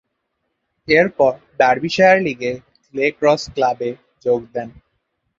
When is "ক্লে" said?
2.85-3.05